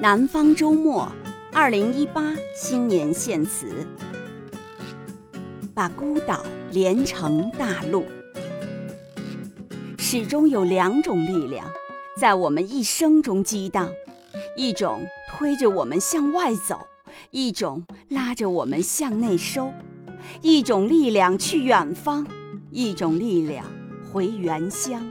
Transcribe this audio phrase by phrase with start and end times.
[0.00, 1.10] 南方周末，
[1.52, 3.84] 二零一八新年献词，
[5.74, 8.04] 把孤岛连成大陆。
[9.98, 11.68] 始终有两种力量
[12.16, 13.90] 在我们一生中激荡，
[14.56, 16.78] 一种推着我们向外走，
[17.32, 19.72] 一种拉着我们向内收；
[20.42, 22.24] 一种力量去远方，
[22.70, 23.64] 一种力量
[24.12, 25.04] 回原乡。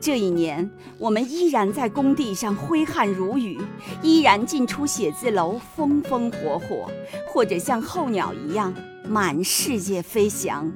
[0.00, 3.58] 这一年，我们依然在工地上挥汗如雨，
[4.00, 6.88] 依然进出写字楼风风火火，
[7.26, 8.72] 或者像候鸟一样
[9.08, 10.72] 满世界飞翔。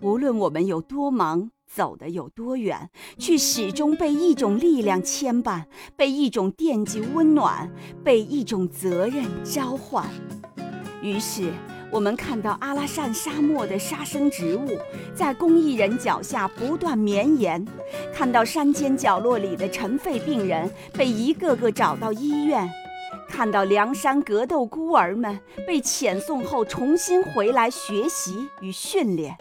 [0.00, 5.64] 无论我们有多忙，走得有多远，却始终被一种力量牵绊，
[5.96, 7.72] 被一种惦记温暖，
[8.02, 10.04] 被一种责任召唤。
[11.02, 11.52] 于是。
[11.90, 14.78] 我们看到阿拉善沙漠的沙生植物
[15.14, 17.66] 在公益人脚下不断绵延，
[18.12, 22.68] 看到山间角落里的尘肺病人被一个个找到医院，
[23.26, 29.36] 看到梁山格斗孤儿们被遣送后重新回来学习与训练。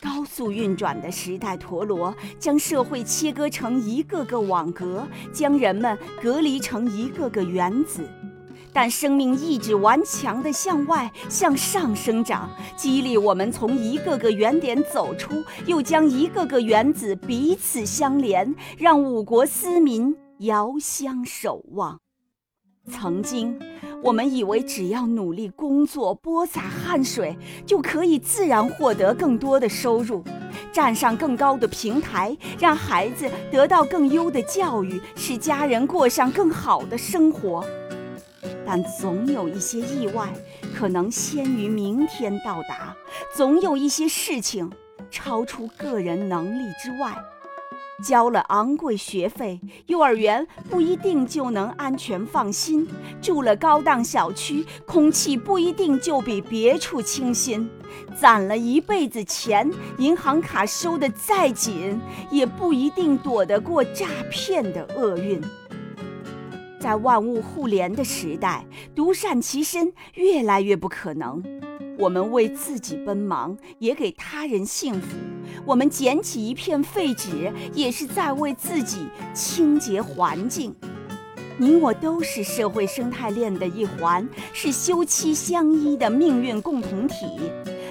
[0.00, 8.08] 高速运转的时代陀螺将社会切割成一个个网格，将人们隔离成一个个原子。
[8.74, 22.00] 但生命意志顽强地向外向上生长，激励我们从一个个原点走出，又将一个个原子彼此相连，让五国思民遥相守望。
[22.90, 23.58] 曾经，
[24.02, 30.22] 我们以为只要努力工作、播撒汗水，就可以自然获得更多的收入，
[30.72, 37.64] 站上更高的平台，让孩子得到更优的教育，使家人过上更好的生活。
[38.66, 40.32] 但总有一些意外
[40.74, 42.96] 可能先于明天到达，
[43.36, 44.70] 总有一些事情
[45.10, 47.14] 超出个人能力之外。
[48.04, 52.84] 交了昂贵学费，幼儿园不一定就能安全放心；
[53.22, 57.64] 住了高档小区，空气不一定就比别处清新；
[58.20, 61.98] 攒了一辈子钱，银行卡收得再紧，
[62.32, 65.40] 也不一定躲得过诈骗的厄运。
[66.84, 68.62] 在万物互联的时代，
[68.94, 71.42] 独善其身越来越不可能。
[71.96, 75.16] 我们为自己奔忙，也给他人幸福；
[75.64, 80.74] 我们捡起一片废纸，也是在为自己清洁环境。
[81.56, 87.24] 你我都是社会生态链的一环，是休戚相依的命运共同体。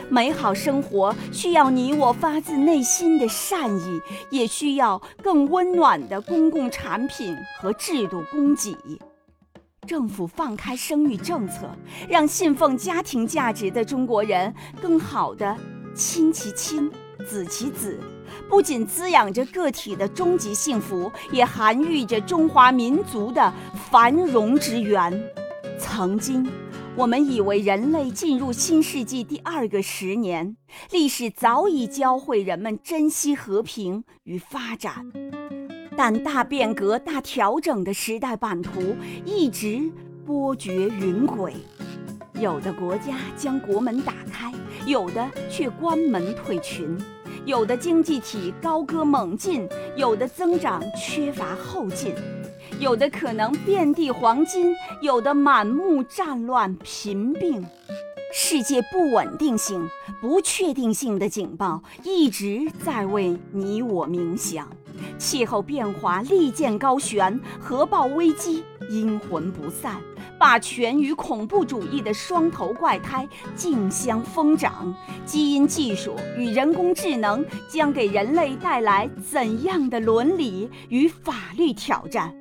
[0.09, 8.75] 美好生活需要你我发自内心的善意，也需要更温暖的公共产品和制度供给。
[9.87, 11.69] 政府放开生育政策，
[12.07, 15.57] 让信奉家庭价值的中国人更好的
[15.93, 16.89] 亲其亲，
[17.27, 17.99] 子其子，
[18.47, 23.51] 不仅滋养着个体的终极幸福，也涵育着中华民族的
[23.91, 25.21] 繁荣之源。
[25.77, 26.49] 曾经。
[26.95, 30.55] 我们以为人类进入新世纪第二个十年，
[30.91, 35.11] 历史早已教会人们珍惜和平与发展，
[35.97, 38.95] 但大变革、大调整的时代版图
[39.25, 39.91] 一直
[40.23, 41.53] 波谲云诡。
[42.39, 44.53] 有的国家将国门打开，
[44.85, 46.95] 有的却关门退群；
[47.43, 49.67] 有的经济体高歌猛进，
[49.97, 52.13] 有的增长缺乏后劲。
[52.83, 57.65] 有的可能遍地黄金，有的满目战乱贫病，
[58.33, 59.87] 世界不稳定性、
[60.19, 64.67] 不确定性的警报一直在为你我鸣响。
[65.17, 70.01] 气候变化利剑高悬，核爆危机阴魂不散，
[70.37, 74.93] 霸权与恐怖主义的双头怪胎竞相疯长。
[75.25, 82.35] 基因技术与人工智能将给人类带来怎样的伦理与法律挑战？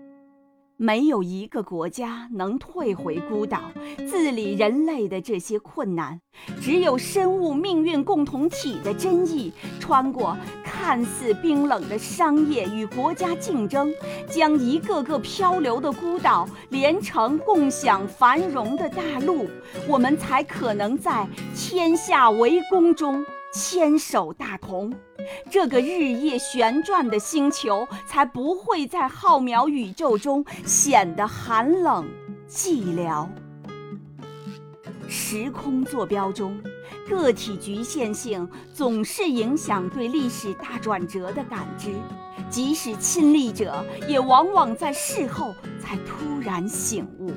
[0.83, 6.21] 没有一个国家能退回孤岛，自理人类的这些困难。
[6.61, 13.95] 只有深悟命运共同体的真意，穿过看似冰冷的商业与国家竞争，
[14.29, 19.49] 将一个个漂流的孤岛连成共享繁荣的大陆，
[19.89, 23.25] 我们才可能在天下为公中。
[23.53, 24.93] 牵手大同，
[25.51, 32.09] 这个日夜旋转的星球才不会在浩渺宇宙中显得寒冷
[32.49, 33.29] 寂寥。
[35.07, 36.59] 时空坐标中，
[37.07, 41.91] 个体局限性总是影响对历史大转折的感知，
[42.49, 47.31] 即使亲历者，也往往在事后才突然醒悟。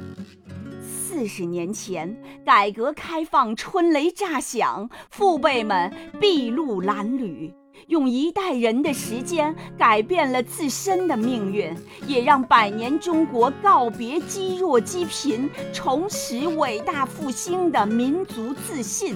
[1.17, 2.13] 四十年前，
[2.45, 5.89] 改革开放春雷炸响，父辈们
[6.19, 7.53] 筚路蓝缕，
[7.87, 11.73] 用一代人的时间改变了自身的命运，
[12.05, 19.15] 也让百年中国告别积弱积贫，重拾伟大复兴的民族自信。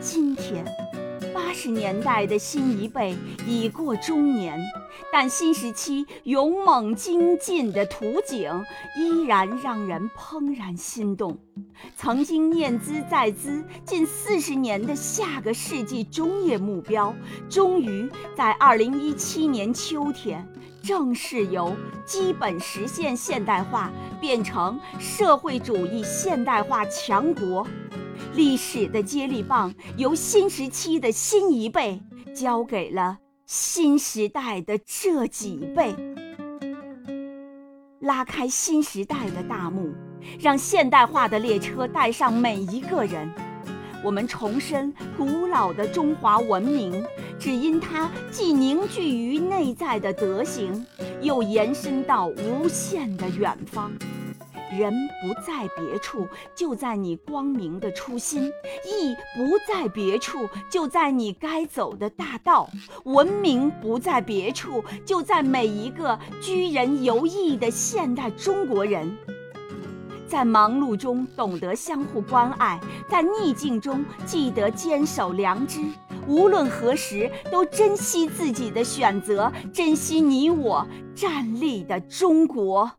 [0.00, 0.64] 今天。
[1.58, 4.56] 十年代的新一辈已过中年，
[5.12, 8.64] 但新时期勇猛精进的图景
[8.96, 11.36] 依然让人怦然心动。
[11.96, 17.12] 曾经念兹在兹近四十年的下个世纪中叶目标，
[17.50, 20.46] 终于在二零一七年秋天
[20.80, 21.74] 正式由
[22.06, 23.90] 基本实现现代化
[24.20, 27.66] 变成社会主义现代化强国。
[28.34, 32.00] 历史的接力棒由新时期的新一辈
[32.34, 35.94] 交给了新时代的这几辈，
[38.00, 39.92] 拉开新时代的大幕，
[40.38, 43.30] 让现代化的列车带上每一个人。
[44.04, 47.04] 我们重申古老的中华文明，
[47.38, 50.86] 只因它既凝聚于内在的德行，
[51.20, 53.90] 又延伸到无限的远方。
[54.70, 54.92] 人
[55.22, 58.50] 不在别处，就在你光明的初心；
[58.84, 62.68] 义不在别处，就在你该走的大道；
[63.04, 69.16] 文明不在别处，就在每一个居人游艺的现代中国人。
[70.26, 72.78] 在忙碌中懂得相互关爱，
[73.08, 75.80] 在逆境中记得坚守良知。
[76.26, 82.90] 无论何时，都珍惜自己的选择，珍惜你我站立的中国。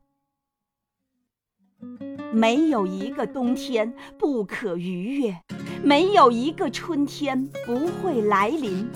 [2.31, 5.35] 没有一个冬天不可逾越，
[5.83, 8.87] 没有一个春天不会来临。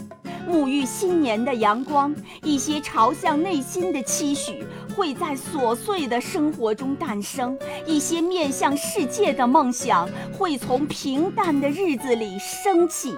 [0.47, 2.13] 沐浴新年的阳光，
[2.43, 4.63] 一些朝向内心的期许
[4.95, 7.57] 会在琐碎的生活中诞生；
[7.87, 10.07] 一些面向世界的梦想
[10.37, 13.15] 会从平淡的日子里升起。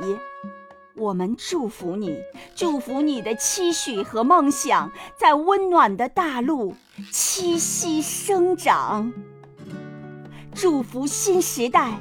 [0.95, 2.15] 我们祝福你，
[2.55, 6.73] 祝福你的期许和梦想在温暖的大陆
[7.11, 9.11] 栖息生长。
[10.55, 11.99] 祝福新时代，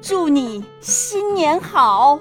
[0.00, 2.20] 祝你新年好。